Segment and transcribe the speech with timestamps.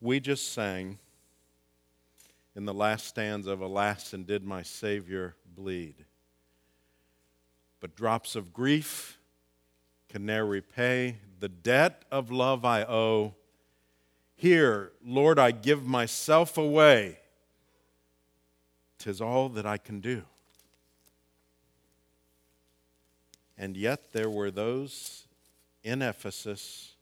[0.00, 0.98] we just sang
[2.54, 5.94] in the last stanza of Alas, and did my Savior bleed?
[7.80, 9.18] But drops of grief
[10.08, 13.34] can ne'er repay the debt of love I owe.
[14.34, 17.18] Here, Lord, I give myself away.
[18.98, 20.22] Tis all that I can do.
[23.58, 25.26] And yet there were those
[25.82, 26.95] in Ephesus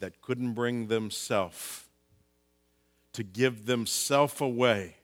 [0.00, 1.84] that couldn't bring themselves
[3.12, 4.96] to give themselves away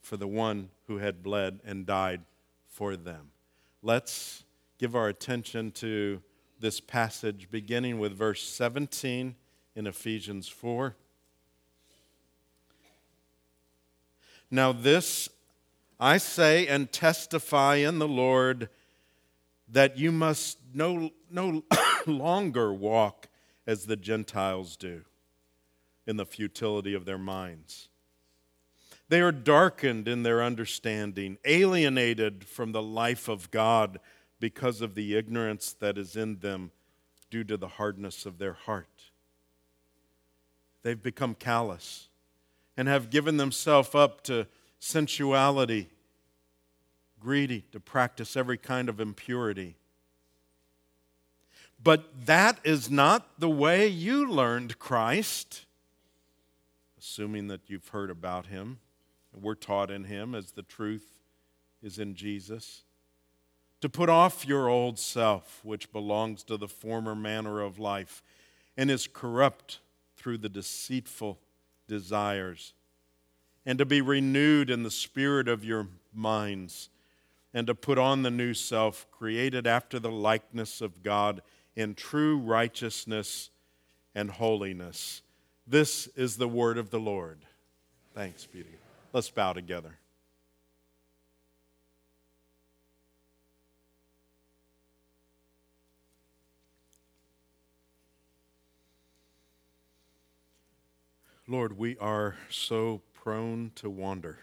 [0.00, 2.22] for the one who had bled and died
[2.66, 3.30] for them.
[3.82, 4.44] Let's
[4.78, 6.22] give our attention to
[6.58, 9.34] this passage beginning with verse 17
[9.74, 10.96] in Ephesians 4.
[14.50, 15.28] Now, this
[15.98, 18.68] I say and testify in the Lord
[19.68, 21.62] that you must no, no
[22.06, 23.28] longer walk
[23.66, 25.02] as the Gentiles do
[26.06, 27.88] in the futility of their minds.
[29.08, 34.00] They are darkened in their understanding, alienated from the life of God
[34.40, 36.72] because of the ignorance that is in them
[37.30, 39.10] due to the hardness of their heart.
[40.82, 42.08] They've become callous
[42.76, 44.46] and have given themselves up to
[44.78, 45.88] sensuality,
[47.20, 49.76] greedy to practice every kind of impurity.
[51.82, 55.66] But that is not the way you learned Christ,
[56.98, 58.78] assuming that you've heard about him.
[59.34, 61.20] We're taught in him as the truth
[61.82, 62.82] is in Jesus.
[63.80, 68.22] To put off your old self, which belongs to the former manner of life
[68.76, 69.80] and is corrupt
[70.16, 71.40] through the deceitful
[71.88, 72.74] desires,
[73.66, 76.90] and to be renewed in the spirit of your minds,
[77.52, 81.42] and to put on the new self, created after the likeness of God
[81.76, 83.50] in true righteousness
[84.14, 85.22] and holiness.
[85.66, 87.40] This is the word of the Lord.
[88.14, 88.78] Thanks be to God.
[89.12, 89.98] Let's bow together.
[101.48, 104.38] Lord, we are so prone to wander.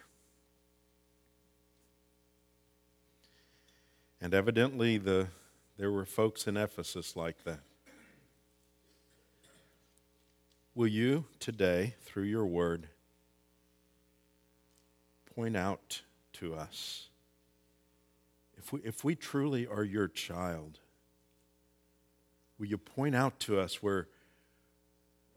[4.21, 5.29] And evidently, the
[5.79, 7.61] there were folks in Ephesus like that.
[10.75, 12.89] Will you today, through your word,
[15.33, 16.01] point out
[16.33, 17.07] to us
[18.57, 20.79] if we, if we truly are your child,
[22.59, 24.09] will you point out to us where,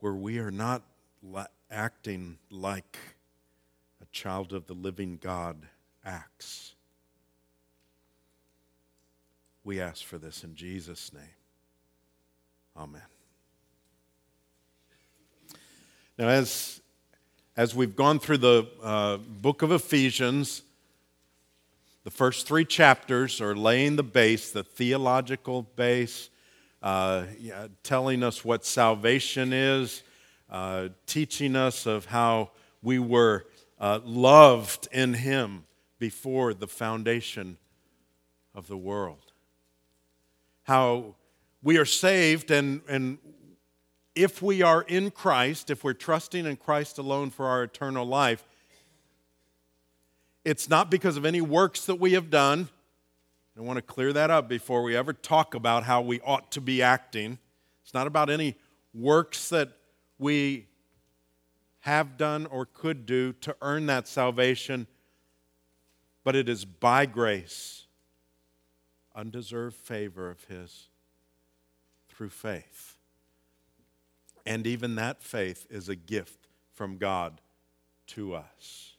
[0.01, 0.83] where we are not
[1.23, 2.99] la- acting like
[4.03, 5.69] a child of the living God
[6.05, 6.75] acts?
[9.65, 11.23] We ask for this in Jesus' name.
[12.77, 13.03] Amen.
[16.19, 16.81] Now, as,
[17.57, 20.63] as we've gone through the uh, book of Ephesians,
[22.03, 26.29] the first three chapters are laying the base, the theological base,
[26.83, 30.03] uh, yeah, telling us what salvation is,
[30.51, 32.51] uh, teaching us of how
[32.83, 33.47] we were
[33.79, 35.65] uh, loved in Him
[36.01, 37.59] before the foundation
[38.55, 39.32] of the world
[40.65, 41.15] how
[41.63, 43.19] we are saved and, and
[44.15, 48.45] if we are in Christ, if we're trusting in Christ alone for our eternal life,
[50.45, 52.69] it's not because of any works that we have done.
[53.57, 56.61] I want to clear that up before we ever talk about how we ought to
[56.61, 57.39] be acting.
[57.85, 58.57] It's not about any
[58.93, 59.71] works that
[60.19, 60.67] we
[61.81, 64.87] have done or could do to earn that salvation,
[66.25, 67.82] but it is by grace
[69.15, 70.89] undeserved favor of His
[72.09, 72.97] through faith.
[74.45, 77.41] And even that faith is a gift from God
[78.09, 78.95] to us.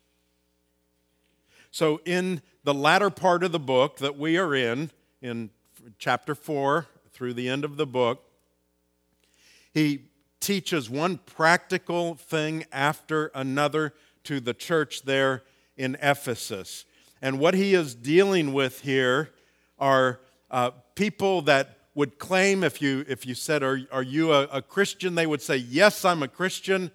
[1.72, 4.91] So, in the latter part of the book that we are in,
[5.22, 5.50] in
[5.97, 8.24] chapter 4 through the end of the book,
[9.74, 10.06] he
[10.39, 13.94] teaches one practical thing after another
[14.24, 15.44] to the church there
[15.75, 16.86] in Ephesus.
[17.21, 19.31] And what he is dealing with here
[19.79, 20.19] are
[20.51, 24.61] uh, people that would claim, if you, if you said, Are, are you a, a
[24.61, 25.15] Christian?
[25.15, 26.91] they would say, Yes, I'm a Christian.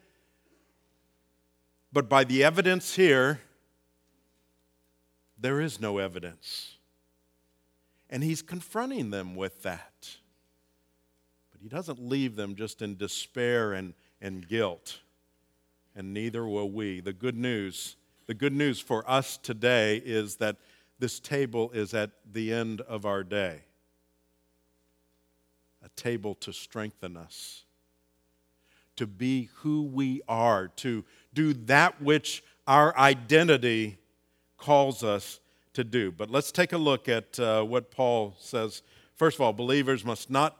[1.93, 3.41] But by the evidence here,
[5.39, 6.77] there is no evidence.
[8.11, 10.17] And he's confronting them with that.
[11.53, 14.99] But he doesn't leave them just in despair and, and guilt.
[15.95, 17.01] And neither will we.
[17.01, 17.97] The good news,
[18.27, 20.57] the good news for us today is that
[20.99, 23.61] this table is at the end of our day
[25.85, 27.65] a table to strengthen us
[28.99, 33.97] to be who we are, to do that which our identity
[34.57, 35.39] calls us
[35.73, 36.11] to do.
[36.11, 38.83] But let's take a look at uh, what Paul says.
[39.15, 40.57] First of all, believers must not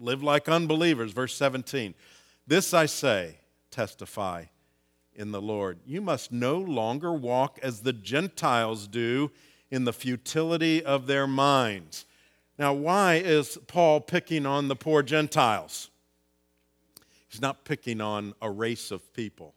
[0.00, 1.12] live like unbelievers.
[1.12, 1.94] Verse 17.
[2.46, 3.36] This I say,
[3.70, 4.46] testify
[5.14, 5.78] in the Lord.
[5.84, 9.30] You must no longer walk as the Gentiles do
[9.74, 12.04] in the futility of their minds.
[12.56, 15.90] Now, why is Paul picking on the poor Gentiles?
[17.28, 19.52] He's not picking on a race of people.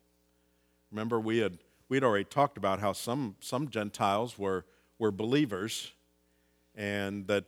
[0.92, 4.66] Remember, we had, we had already talked about how some, some Gentiles were,
[4.98, 5.92] were believers,
[6.74, 7.46] and that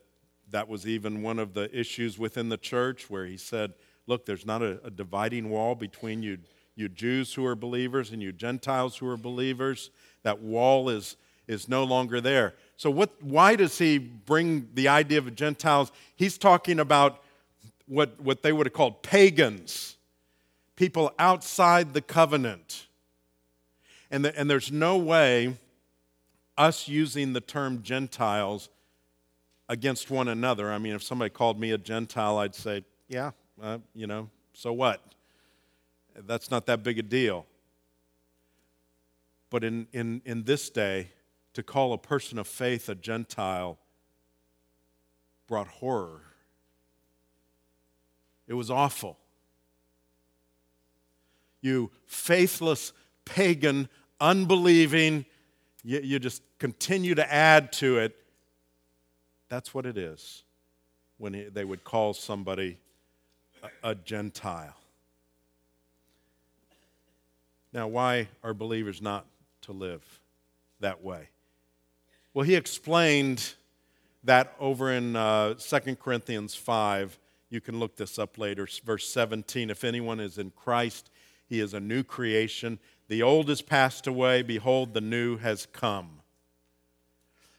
[0.51, 3.74] that was even one of the issues within the church where he said,
[4.06, 6.38] Look, there's not a, a dividing wall between you,
[6.75, 9.89] you Jews who are believers and you Gentiles who are believers.
[10.21, 11.16] That wall is,
[11.50, 12.54] is no longer there.
[12.78, 15.92] So, what, why does he bring the idea of Gentiles?
[16.16, 17.22] He's talking about
[17.88, 19.98] what, what they would have called pagans,
[20.75, 22.86] people outside the covenant.
[24.12, 25.57] And, the, and there's no way
[26.56, 28.69] us using the term Gentiles
[29.68, 30.72] against one another.
[30.72, 33.31] I mean, if somebody called me a Gentile, I'd say, yeah,
[33.62, 35.02] uh, you know, so what?
[36.16, 37.48] That's not that big a deal.
[39.50, 41.10] But in, in, in this day,
[41.54, 43.78] to call a person of faith a Gentile
[45.48, 46.22] brought horror.
[48.48, 49.18] It was awful.
[51.62, 52.94] You faithless,
[53.25, 53.90] pagan,
[54.22, 55.25] unbelieving,
[55.84, 58.16] you, you just continue to add to it
[59.50, 60.44] that's what it is
[61.18, 62.78] when he, they would call somebody
[63.84, 64.75] a, a Gentile.
[67.74, 69.25] Now, why are believers not
[69.62, 70.04] to live
[70.80, 71.30] that way?
[72.39, 73.56] Well, he explained
[74.24, 77.19] that over in uh, 2 Corinthians 5.
[77.50, 78.65] You can look this up later.
[78.86, 81.09] Verse 17 If anyone is in Christ,
[81.50, 82.80] he is a new creation.
[83.09, 84.41] The old has passed away.
[84.41, 86.21] Behold, the new has come.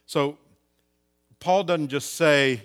[0.07, 0.39] So,
[1.39, 2.63] Paul doesn't just say,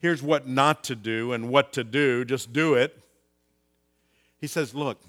[0.00, 3.00] here's what not to do and what to do, just do it.
[4.40, 5.00] He says, look,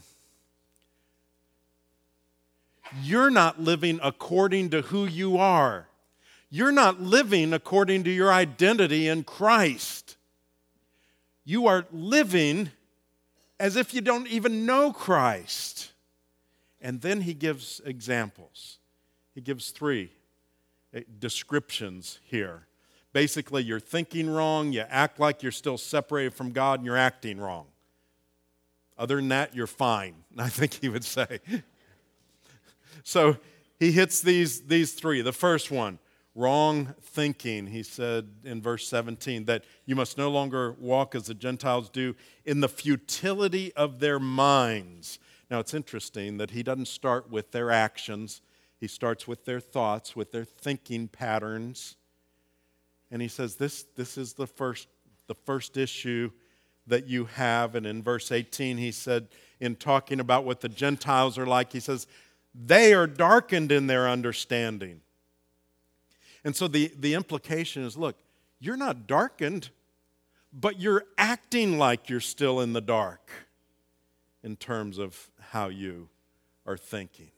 [3.01, 5.87] you're not living according to who you are.
[6.49, 10.17] You're not living according to your identity in Christ.
[11.45, 12.71] You are living
[13.59, 15.91] as if you don't even know Christ.
[16.81, 18.79] And then he gives examples.
[19.35, 20.11] He gives three
[20.93, 22.65] Eh, descriptions here.
[23.13, 27.39] Basically, you're thinking wrong, you act like you're still separated from God, and you're acting
[27.39, 27.67] wrong.
[28.97, 31.39] Other than that, you're fine, I think he would say.
[33.03, 33.37] So
[33.79, 35.21] he hits these, these three.
[35.21, 35.99] The first one,
[36.35, 41.33] wrong thinking, he said in verse 17, that you must no longer walk as the
[41.33, 42.15] Gentiles do
[42.45, 45.19] in the futility of their minds.
[45.49, 48.41] Now, it's interesting that he doesn't start with their actions,
[48.79, 51.97] he starts with their thoughts, with their thinking patterns.
[53.11, 54.87] And he says, This, this is the first,
[55.27, 56.31] the first issue
[56.89, 57.75] that you have.
[57.75, 59.27] And in verse 18, he said,
[59.59, 62.07] in talking about what the Gentiles are like, he says,
[62.53, 65.01] They are darkened in their understanding.
[66.43, 68.17] And so the, the implication is look,
[68.59, 69.69] you're not darkened,
[70.51, 73.29] but you're acting like you're still in the dark
[74.43, 76.09] in terms of how you
[76.65, 77.31] are thinking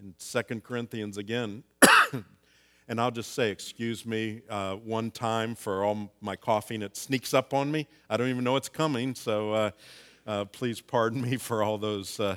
[0.00, 1.62] in Second Corinthians again.
[2.88, 6.82] and I'll just say, excuse me uh, one time for all my coughing.
[6.82, 7.86] It sneaks up on me.
[8.10, 9.70] I don't even know it's coming, so uh,
[10.26, 12.36] uh, please pardon me for all those uh,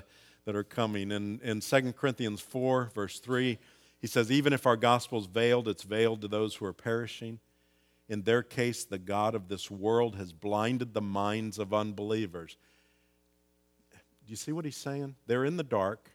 [0.49, 1.11] that are coming.
[1.11, 3.57] In, in 2 Corinthians 4, verse 3,
[3.99, 7.39] he says, Even if our gospel is veiled, it's veiled to those who are perishing.
[8.07, 12.57] In their case, the God of this world has blinded the minds of unbelievers.
[13.91, 15.15] Do you see what he's saying?
[15.27, 16.09] They're in the dark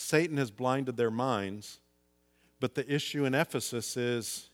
[0.00, 1.80] Satan has blinded their minds.
[2.60, 4.48] But the issue in Ephesus is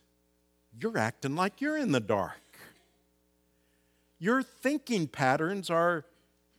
[0.80, 2.40] you're acting like you're in the dark.
[4.18, 6.06] Your thinking patterns are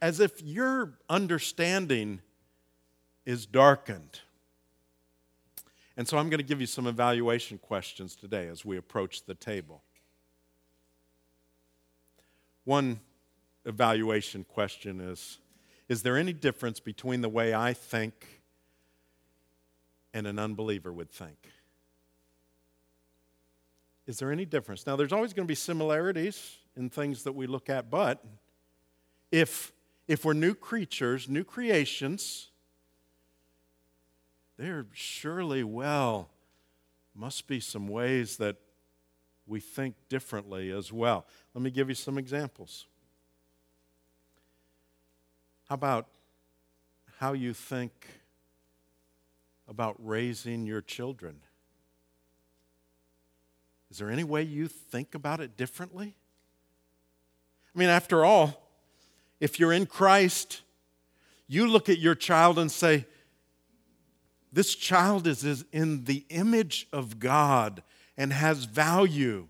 [0.05, 2.21] as if your understanding
[3.25, 4.19] is darkened.
[5.97, 9.33] And so I'm going to give you some evaluation questions today as we approach the
[9.33, 9.81] table.
[12.65, 12.99] One
[13.65, 15.39] evaluation question is
[15.89, 18.43] Is there any difference between the way I think
[20.15, 21.51] and an unbeliever would think.
[24.07, 24.85] Is there any difference?
[24.87, 28.23] Now, there's always going to be similarities in things that we look at, but
[29.29, 29.73] if,
[30.07, 32.49] if we're new creatures, new creations,
[34.57, 36.29] there surely well
[37.15, 38.57] must be some ways that
[39.47, 41.25] we think differently as well.
[41.53, 42.85] Let me give you some examples.
[45.69, 46.07] How about
[47.19, 48.07] how you think
[49.67, 51.37] about raising your children?
[53.89, 56.15] Is there any way you think about it differently?
[57.73, 58.64] I mean, after all,
[59.45, 60.63] if you're in Christ,
[61.47, 63.05] you look at your child and say,
[64.51, 67.83] This child is in the image of God
[68.17, 69.47] and has value.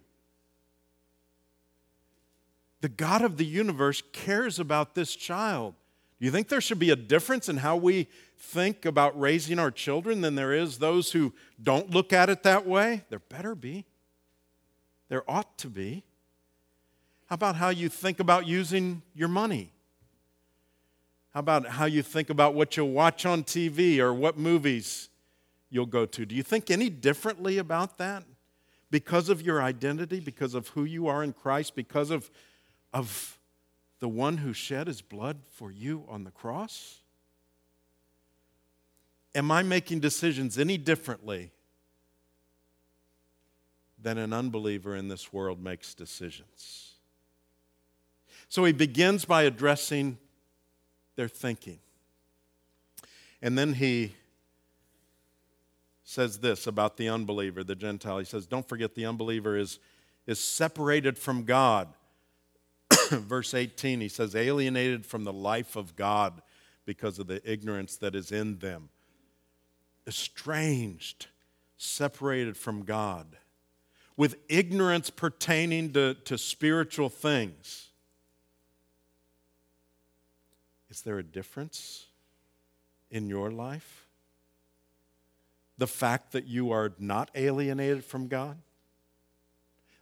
[2.81, 5.75] The God of the universe cares about this child.
[6.19, 9.71] Do you think there should be a difference in how we think about raising our
[9.71, 11.31] children than there is those who
[11.63, 13.05] don't look at it that way?
[13.09, 13.85] There better be.
[15.07, 16.03] There ought to be.
[17.27, 19.71] How about how you think about using your money?
[21.35, 25.09] How about how you think about what you'll watch on TV or what movies
[25.69, 26.25] you'll go to?
[26.25, 28.23] Do you think any differently about that?
[28.89, 32.31] Because of your identity, because of who you are in Christ, because of,
[32.93, 33.37] of
[33.99, 37.01] the one who shed his blood for you on the cross?
[39.35, 41.51] Am I making decisions any differently
[44.01, 46.93] than an unbeliever in this world makes decisions?
[48.47, 50.17] So he begins by addressing
[51.15, 51.79] their thinking.
[53.41, 54.15] And then he
[56.03, 58.19] says this about the unbeliever, the Gentile.
[58.19, 59.79] He says, Don't forget the unbeliever is,
[60.27, 61.89] is separated from God.
[63.09, 66.41] Verse 18, he says, alienated from the life of God
[66.85, 68.89] because of the ignorance that is in them.
[70.07, 71.27] Estranged,
[71.77, 73.37] separated from God,
[74.15, 77.89] with ignorance pertaining to, to spiritual things.
[80.95, 82.05] Is there a difference
[83.11, 84.07] in your life?
[85.77, 88.57] The fact that you are not alienated from God?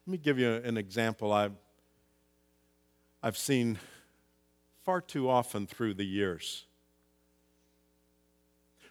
[0.05, 1.55] Let me give you an example I've,
[3.23, 3.79] I've seen
[4.83, 6.65] far too often through the years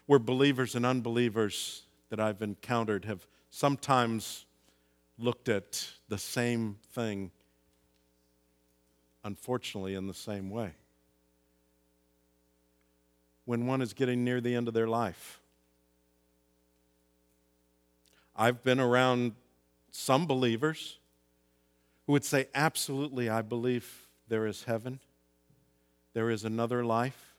[0.05, 4.45] where believers and unbelievers that I've encountered have sometimes
[5.17, 7.31] looked at the same thing,
[9.23, 10.73] unfortunately, in the same way
[13.45, 15.39] when one is getting near the end of their life.
[18.35, 19.33] I've been around
[19.91, 20.97] some believers
[22.05, 24.99] who would say, Absolutely, I believe there is heaven,
[26.13, 27.35] there is another life.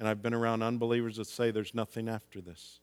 [0.00, 2.80] And I've been around unbelievers that say there's nothing after this.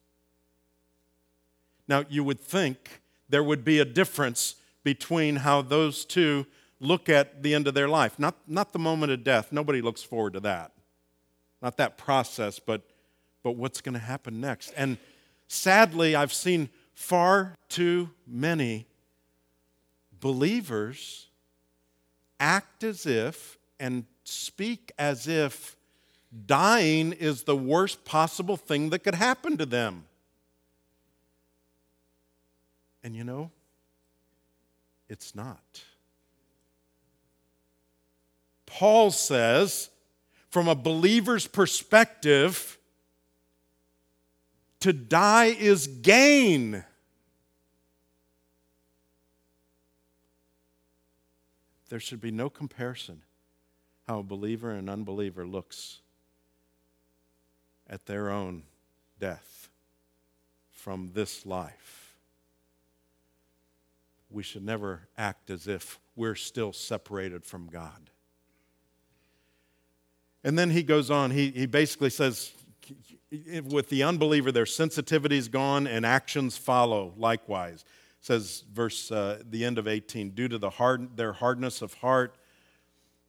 [1.88, 6.46] Now, you would think there would be a difference between how those two
[6.80, 8.18] look at the end of their life.
[8.18, 9.52] Not, not the moment of death.
[9.52, 10.72] Nobody looks forward to that
[11.62, 12.82] not that process, but,
[13.44, 14.74] but what's going to happen next.
[14.76, 14.98] And
[15.48, 18.88] sadly, I've seen far too many
[20.20, 21.28] believers
[22.40, 25.76] act as if and speak as if
[26.46, 30.06] dying is the worst possible thing that could happen to them.
[33.04, 33.52] And you know,
[35.10, 35.84] it's not.
[38.66, 39.90] Paul says
[40.52, 42.78] from a believer's perspective,
[44.82, 46.84] to die is gain.
[51.90, 53.24] There should be no comparison
[54.08, 56.02] how a believer and unbeliever looks
[57.90, 58.64] at their own
[59.20, 59.70] death
[60.70, 62.16] from this life.
[64.30, 68.10] We should never act as if we're still separated from God.
[70.44, 72.52] And then he goes on, he, he basically says,
[73.64, 77.86] with the unbeliever, their sensitivity is gone and actions follow likewise.
[78.20, 82.36] Says verse uh, the end of 18, due to the hard, their hardness of heart,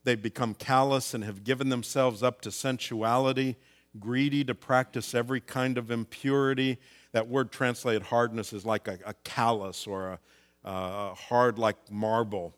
[0.04, 3.57] they've become callous and have given themselves up to sensuality,
[4.00, 6.78] greedy to practice every kind of impurity.
[7.12, 10.19] That word translated hardness is like a, a callous or a,
[10.64, 12.54] a hard like marble.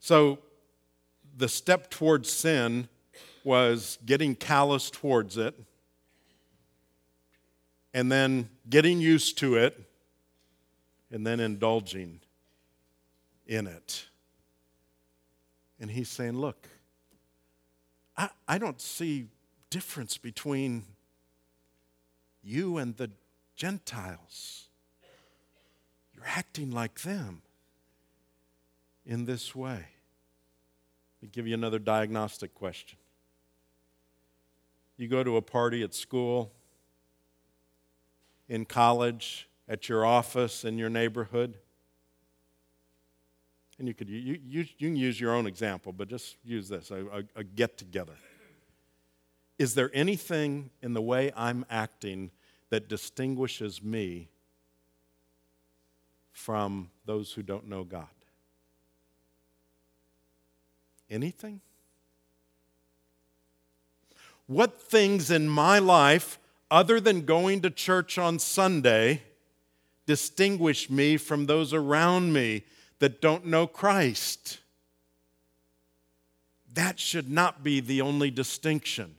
[0.00, 0.38] So
[1.38, 2.88] the step towards sin
[3.44, 5.58] was getting callous towards it
[7.94, 9.80] and then getting used to it
[11.10, 12.20] and then indulging
[13.46, 14.06] in it.
[15.80, 16.68] And he's saying, Look,
[18.16, 19.28] I, I don't see
[19.70, 20.84] difference between
[22.42, 23.10] you and the
[23.54, 24.68] Gentiles.
[26.14, 27.42] You're acting like them
[29.06, 29.86] in this way.
[31.20, 32.98] Let me give you another diagnostic question.
[34.96, 36.52] You go to a party at school,
[38.48, 41.58] in college, at your office, in your neighborhood.
[43.78, 46.90] And you could you, you, you can use your own example, but just use this
[46.90, 48.14] a, a, a get together.
[49.58, 52.30] Is there anything in the way I'm acting
[52.70, 54.28] that distinguishes me
[56.30, 58.06] from those who don't know God?
[61.10, 61.60] Anything?
[64.46, 66.38] What things in my life,
[66.70, 69.22] other than going to church on Sunday,
[70.06, 72.64] distinguish me from those around me
[72.98, 74.58] that don't know Christ?
[76.74, 79.16] That should not be the only distinction.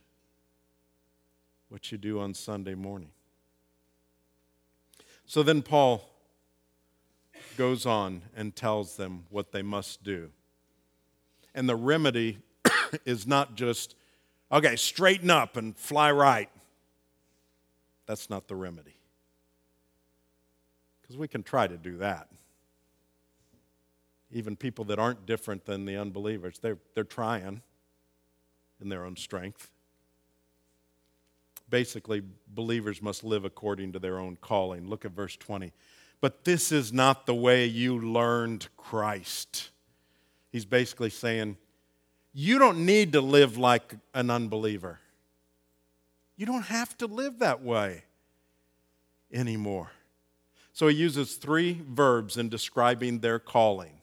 [1.68, 3.10] What you do on Sunday morning.
[5.26, 6.08] So then Paul
[7.56, 10.30] goes on and tells them what they must do.
[11.54, 12.38] And the remedy
[13.04, 13.94] is not just,
[14.50, 16.50] okay, straighten up and fly right.
[18.06, 18.96] That's not the remedy.
[21.00, 22.28] Because we can try to do that.
[24.32, 27.62] Even people that aren't different than the unbelievers, they're, they're trying
[28.80, 29.70] in their own strength.
[31.68, 34.88] Basically, believers must live according to their own calling.
[34.88, 35.72] Look at verse 20.
[36.20, 39.70] But this is not the way you learned Christ.
[40.50, 41.56] He's basically saying,
[42.32, 45.00] you don't need to live like an unbeliever.
[46.36, 48.04] You don't have to live that way
[49.32, 49.90] anymore.
[50.72, 54.00] So he uses three verbs in describing their calling.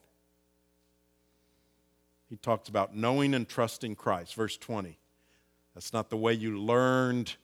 [2.29, 4.35] He talks about knowing and trusting Christ.
[4.35, 4.97] Verse 20.
[5.73, 7.35] That's not the way you learned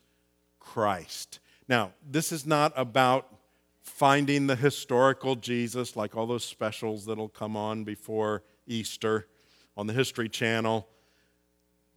[0.60, 1.40] Christ.
[1.68, 3.28] Now, this is not about
[3.82, 9.26] finding the historical Jesus, like all those specials that'll come on before Easter
[9.76, 10.88] on the History Channel.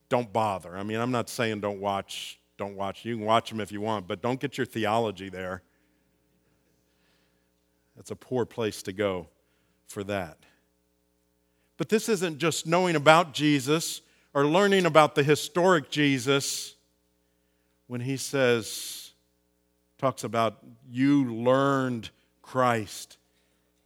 [0.09, 0.77] Don't bother.
[0.77, 3.03] I mean, I'm not saying don't watch, don't watch.
[3.05, 5.63] You can watch them if you want, but don't get your theology there.
[7.95, 9.27] That's a poor place to go
[9.87, 10.37] for that.
[11.77, 14.01] But this isn't just knowing about Jesus
[14.33, 16.75] or learning about the historic Jesus
[17.87, 19.11] when he says,
[19.97, 22.09] talks about you learned
[22.41, 23.17] Christ.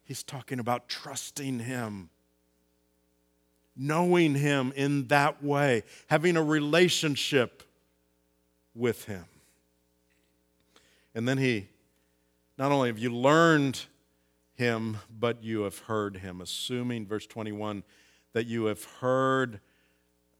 [0.03, 2.09] He's talking about trusting him,
[3.81, 7.63] knowing him in that way, having a relationship
[8.75, 9.25] with him.
[11.15, 11.67] And then he,
[12.59, 13.81] not only have you learned
[14.53, 16.41] him, but you have heard him.
[16.41, 17.81] Assuming, verse 21,
[18.33, 19.59] that you have heard,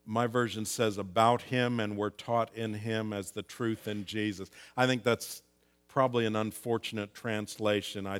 [0.05, 4.51] my version says, about him and were taught in him as the truth in Jesus.
[4.77, 5.41] I think that's
[5.87, 8.05] probably an unfortunate translation.
[8.05, 8.19] I,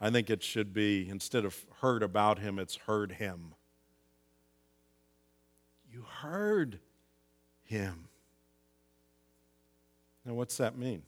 [0.00, 3.54] I think it should be, instead of heard about him, it's heard him.
[5.92, 6.78] You heard
[7.64, 8.08] him.
[10.24, 11.02] Now, what's that mean?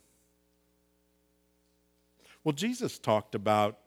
[2.44, 3.78] Well, Jesus talked about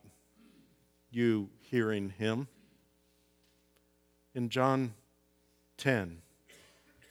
[1.12, 2.48] you hearing him.
[4.34, 4.94] In John
[5.78, 6.22] 10,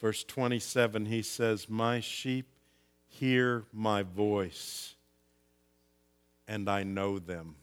[0.01, 2.47] verse 27, he says, My sheep
[3.07, 4.95] hear my voice,
[6.49, 7.57] and I know them.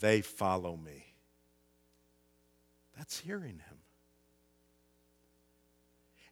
[0.00, 1.14] They follow me.
[2.96, 3.78] That's hearing him.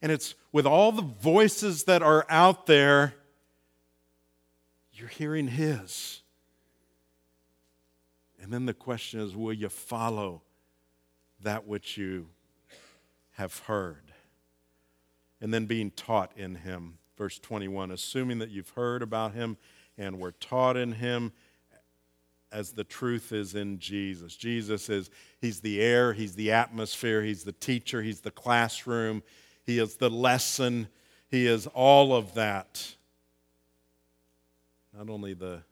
[0.02, 3.14] And it's with all the voices that are out there,
[4.92, 6.22] you're hearing his.
[8.40, 10.42] And then the question is will you follow
[11.40, 12.28] that which you
[13.32, 14.12] have heard?
[15.40, 16.98] And then being taught in him.
[17.16, 19.56] Verse 21 assuming that you've heard about him
[19.98, 21.32] and were taught in him
[22.52, 24.36] as the truth is in Jesus.
[24.36, 29.22] Jesus is, he's the air, he's the atmosphere, he's the teacher, he's the classroom,
[29.66, 30.88] he is the lesson,
[31.28, 32.94] he is all of that.
[34.96, 35.62] Not only the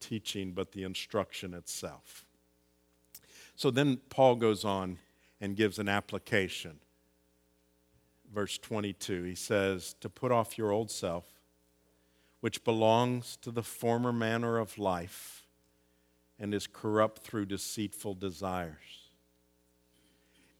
[0.00, 2.26] teaching, but the instruction itself.
[3.56, 4.98] So then Paul goes on
[5.40, 6.80] and gives an application.
[8.34, 11.24] Verse 22, he says, To put off your old self,
[12.40, 15.46] which belongs to the former manner of life
[16.38, 19.03] and is corrupt through deceitful desires,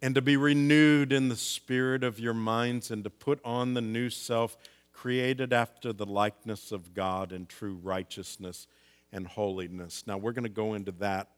[0.04, 3.80] and to be renewed in the spirit of your minds, and to put on the
[3.80, 4.54] new self,
[4.92, 8.66] created after the likeness of God in true righteousness
[9.10, 10.04] and holiness.
[10.06, 11.30] Now, we're going to go into that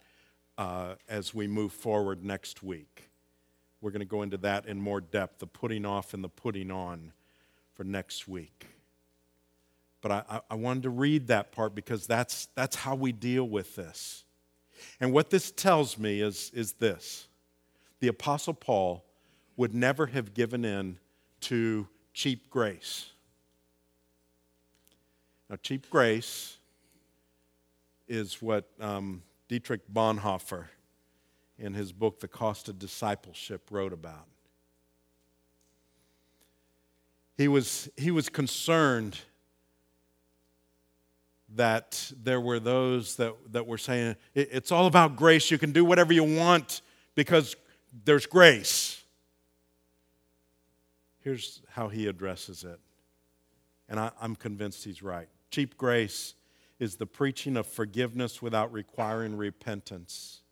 [0.59, 3.09] uh, as we move forward next week.
[3.81, 6.73] We're going to go into that in more depth the putting off and the putting
[6.73, 7.13] on
[7.73, 8.67] for next week.
[10.01, 13.77] But I, I wanted to read that part because that's, that's how we deal with
[13.77, 14.25] this.
[14.99, 17.26] And what this tells me is, is this
[18.07, 19.05] the Apostle Paul
[19.57, 20.97] would never have given in
[21.41, 23.11] to cheap grace.
[25.51, 26.59] Now, cheap grace
[28.07, 30.67] is what um, Dietrich Bonhoeffer,
[31.59, 34.29] in his book, The Cost of Discipleship, wrote about.
[37.37, 39.19] He was, he was concerned
[41.57, 45.51] that there were those that, that were saying, it's all about grace.
[45.51, 46.83] You can do whatever you want
[47.17, 47.57] because
[48.05, 49.03] there's grace.
[51.21, 52.79] Here's how he addresses it.
[53.89, 55.29] And I, I'm convinced he's right.
[55.51, 56.35] Cheap grace
[56.79, 60.43] is the preaching of forgiveness without requiring repentance.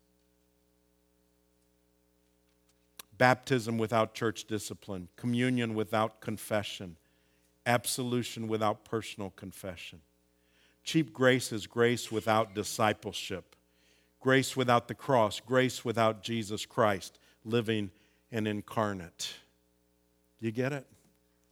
[3.16, 6.96] Baptism without church discipline, communion without confession,
[7.66, 10.00] absolution without personal confession.
[10.82, 13.54] Cheap grace is grace without discipleship,
[14.20, 17.90] grace without the cross, grace without Jesus Christ living
[18.32, 19.34] and incarnate.
[20.40, 20.86] You get it?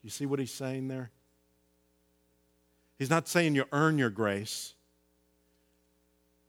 [0.03, 1.11] You see what he's saying there?
[2.99, 4.75] He's not saying you earn your grace,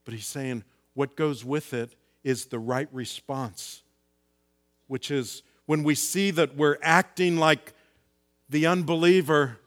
[0.04, 3.82] but he's saying what goes with it is the right response
[4.86, 7.72] which is when we see that we're acting like
[8.48, 9.58] the unbeliever,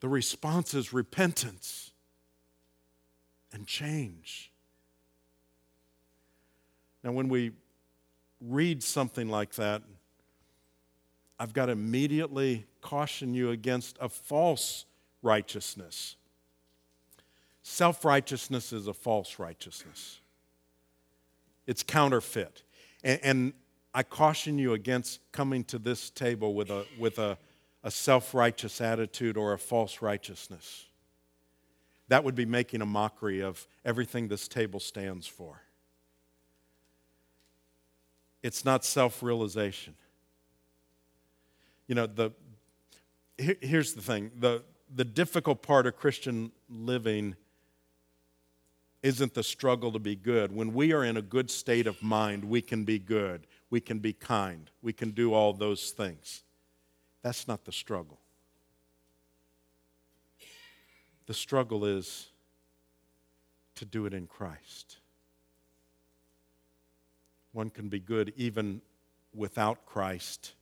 [0.00, 1.90] the response is repentance
[3.52, 4.50] and change.
[7.02, 7.52] Now, when we
[8.40, 9.82] read something like that,
[11.38, 14.86] I've got to immediately caution you against a false
[15.22, 16.16] righteousness.
[17.62, 20.20] Self righteousness is a false righteousness,
[21.66, 22.62] it's counterfeit.
[23.02, 23.52] And, and
[23.92, 27.38] I caution you against coming to this table with a, with a,
[27.82, 30.86] a self righteous attitude or a false righteousness.
[32.08, 35.62] That would be making a mockery of everything this table stands for.
[38.42, 39.94] It's not self realization.
[41.86, 42.30] You know, the,
[43.38, 47.36] here, here's the thing the, the difficult part of Christian living
[49.02, 50.54] isn't the struggle to be good.
[50.54, 54.00] When we are in a good state of mind, we can be good, we can
[54.00, 56.42] be kind, we can do all those things.
[57.22, 58.18] That's not the struggle.
[61.26, 62.28] The struggle is
[63.76, 64.98] to do it in Christ.
[67.56, 68.82] One can be good even
[69.34, 70.52] without Christ,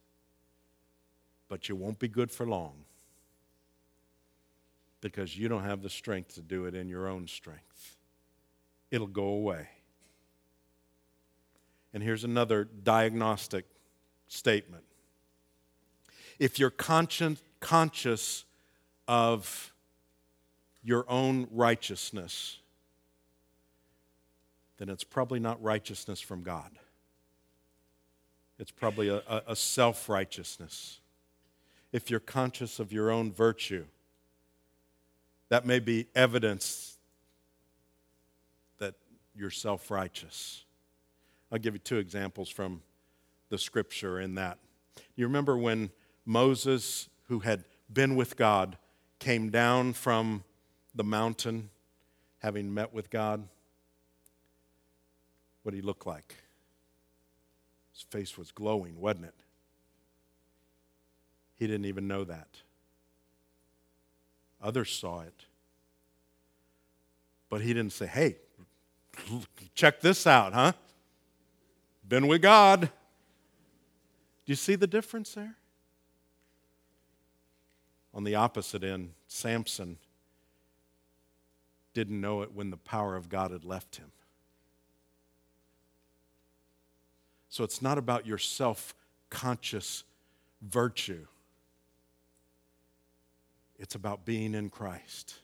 [1.49, 2.85] but you won't be good for long
[5.01, 7.97] because you don't have the strength to do it in your own strength
[8.95, 9.67] it'll go away.
[11.93, 13.65] And here's another diagnostic
[14.29, 14.85] statement.
[16.39, 18.45] If you're conscious, conscious
[19.09, 19.73] of
[20.85, 22.59] your own righteousness,
[24.79, 26.71] then it's probably not righteousness from God.
[28.59, 31.01] It's probably a, a self righteousness.
[31.93, 33.85] If you're conscious of your own virtue,
[35.49, 36.99] that may be evidence
[38.79, 38.95] that
[39.35, 40.65] you're self righteous.
[41.51, 42.83] I'll give you two examples from
[43.49, 44.59] the scripture in that.
[45.17, 45.91] You remember when
[46.25, 48.77] Moses, who had been with God,
[49.19, 50.45] came down from
[50.95, 51.71] the mountain
[52.39, 53.47] having met with God?
[55.63, 56.37] What did he look like?
[57.95, 59.35] His face was glowing, wasn't it?
[61.57, 62.49] He didn't even know that.
[64.61, 65.47] Others saw it.
[67.49, 68.37] But he didn't say, hey,
[69.75, 70.73] check this out, huh?
[72.07, 72.81] Been with God.
[72.81, 72.89] Do
[74.47, 75.55] you see the difference there?
[78.13, 79.99] On the opposite end, Samson
[81.95, 84.11] didn't know it when the power of God had left him.
[87.55, 88.97] So it's not about your self
[89.31, 90.03] conscious
[90.61, 91.29] virtue,
[93.79, 95.37] it's about being in Christ.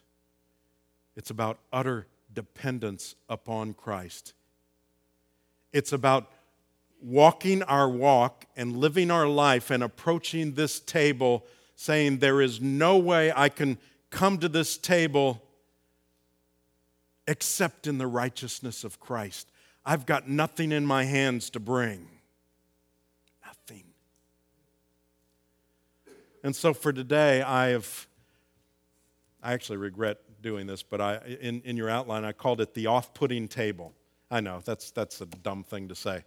[1.15, 4.33] It's about utter dependence upon Christ.
[5.71, 6.29] It's about
[7.01, 11.45] walking our walk and living our life and approaching this table
[11.77, 13.77] saying, There is no way I can
[14.09, 15.41] come to this table
[17.25, 19.47] except in the righteousness of Christ.
[19.85, 22.07] I've got nothing in my hands to bring.
[23.45, 23.83] Nothing.
[26.43, 28.07] And so for today, I have,
[29.41, 32.87] I actually regret doing this, but I, in, in your outline, I called it the
[32.87, 33.93] off putting table.
[34.29, 36.23] I know, that's, that's a dumb thing to say.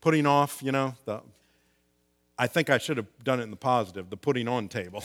[0.00, 1.20] Putting off, you know, the,
[2.38, 5.04] I think I should have done it in the positive, the putting on table.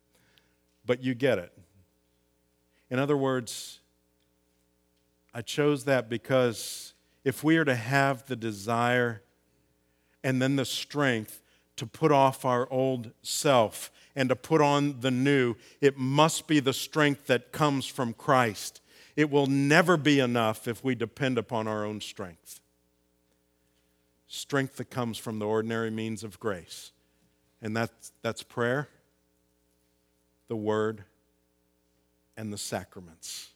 [0.86, 1.52] but you get it.
[2.90, 3.80] In other words,
[5.32, 9.22] I chose that because if we are to have the desire
[10.24, 11.42] and then the strength
[11.76, 16.60] to put off our old self and to put on the new, it must be
[16.60, 18.80] the strength that comes from Christ.
[19.16, 22.60] It will never be enough if we depend upon our own strength.
[24.26, 26.92] Strength that comes from the ordinary means of grace
[27.62, 28.88] And that's, that's prayer,
[30.48, 31.04] the word,
[32.36, 33.49] and the sacraments.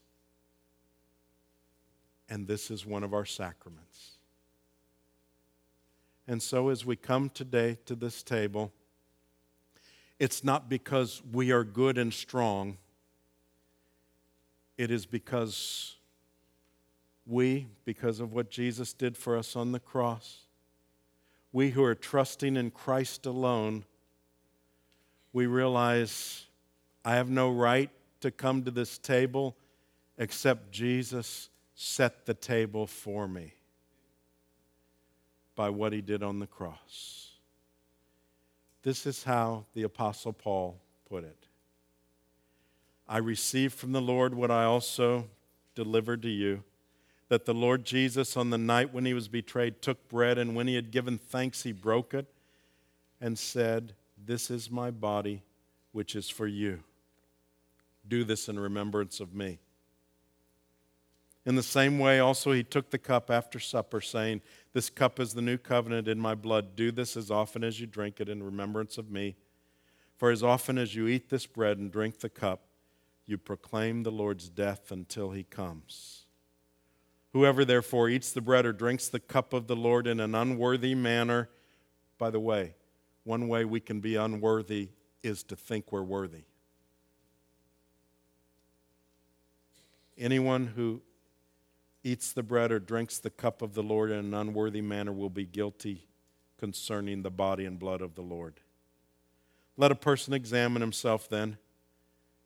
[2.35, 4.17] And this is one of our sacraments.
[6.27, 8.73] And so, as we come today to this table,
[10.19, 12.77] it's not because we are good and strong,
[14.77, 15.95] it is because
[17.25, 20.41] we, because of what Jesus did for us on the cross,
[21.53, 23.85] we who are trusting in Christ alone,
[25.33, 26.47] we realize
[27.05, 27.91] I have no right
[28.23, 29.55] to come to this table
[30.19, 33.55] except Jesus set the table for me
[35.55, 37.33] by what he did on the cross.
[38.83, 41.47] This is how the Apostle Paul put it
[43.07, 45.29] I received from the Lord what I also
[45.75, 46.65] delivered to you
[47.29, 50.69] that the Lord Jesus, on the night when he was betrayed, took bread, and when
[50.69, 52.27] he had given thanks, he broke it
[53.21, 55.43] and said, This is my body,
[55.93, 56.81] which is for you.
[58.07, 59.59] Do this in remembrance of me.
[61.47, 64.41] In the same way, also, he took the cup after supper, saying,
[64.73, 66.75] This cup is the new covenant in my blood.
[66.75, 69.37] Do this as often as you drink it in remembrance of me.
[70.17, 72.63] For as often as you eat this bread and drink the cup,
[73.27, 76.25] you proclaim the Lord's death until he comes.
[77.33, 80.95] Whoever therefore eats the bread or drinks the cup of the Lord in an unworthy
[80.95, 81.51] manner,
[82.17, 82.75] by the way,
[83.25, 84.91] one way we can be unworthy
[85.23, 86.45] is to think we're worthy.
[90.17, 91.03] Anyone who
[92.05, 95.31] eats the bread or drinks the cup of the Lord in an unworthy manner will
[95.31, 96.07] be guilty
[96.59, 98.61] concerning the body and blood of the Lord.
[99.77, 101.57] Let a person examine himself then,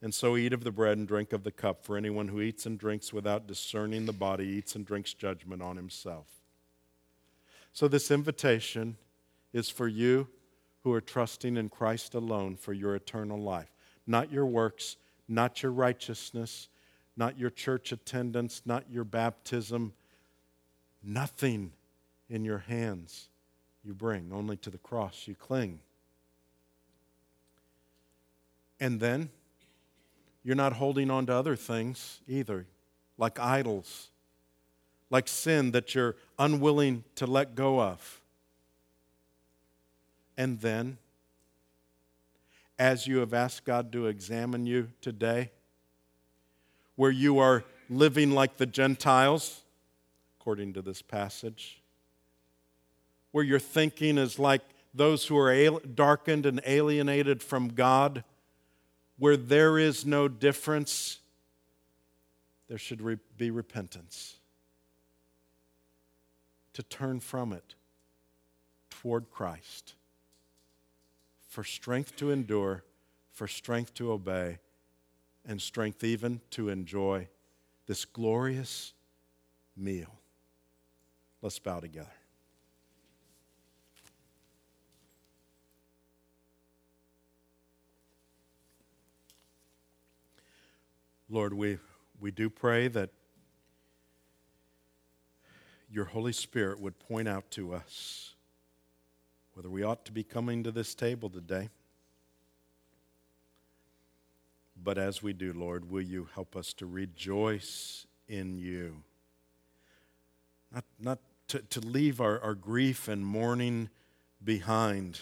[0.01, 1.85] and so eat of the bread and drink of the cup.
[1.85, 5.77] For anyone who eats and drinks without discerning the body eats and drinks judgment on
[5.77, 6.27] himself.
[7.73, 8.97] So, this invitation
[9.53, 10.29] is for you
[10.85, 13.75] who are trusting in Christ alone for your eternal life,
[14.07, 14.97] not your works,
[15.29, 16.69] not your righteousness
[17.19, 19.93] not your church attendance, not your baptism,
[21.03, 21.73] nothing
[22.31, 23.29] in your hands
[23.85, 25.81] you bring, only to the cross you cling.
[28.79, 29.31] And then
[30.45, 32.67] you're not holding on to other things either,
[33.19, 34.11] like idols,
[35.11, 38.21] like sin that you're unwilling to let go of.
[40.37, 40.99] And then,
[42.79, 45.51] as you have asked God to examine you today,
[46.99, 49.63] where you are living like the Gentiles,
[50.37, 51.81] according to this passage,
[53.31, 58.25] where your thinking is like those who are darkened and alienated from God,
[59.17, 61.21] where there is no difference,
[62.67, 64.35] there should be repentance.
[66.73, 67.77] To turn from it
[68.91, 69.95] toward Christ,
[71.47, 72.83] for strength to endure,
[73.31, 74.59] for strength to obey
[75.49, 77.27] and strength even to enjoy
[77.87, 78.93] this glorious
[79.75, 80.21] meal.
[81.41, 82.13] Let's bow together.
[91.31, 91.79] Lord, we,
[92.21, 93.11] we do pray that
[95.91, 98.35] your Holy Spirit would point out to us
[99.55, 101.69] whether we ought to be coming to this table today.
[104.83, 109.03] But as we do, Lord, will you help us to rejoice in you?
[110.73, 113.89] Not, not to, to leave our, our grief and mourning
[114.43, 115.21] behind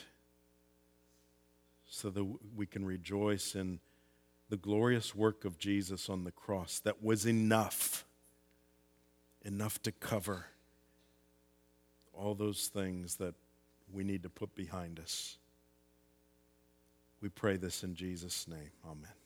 [1.88, 3.80] so that we can rejoice in
[4.48, 8.04] the glorious work of Jesus on the cross that was enough,
[9.42, 10.46] enough to cover
[12.12, 13.34] all those things that
[13.92, 15.38] we need to put behind us.
[17.20, 18.70] We pray this in Jesus' name.
[18.84, 19.25] Amen.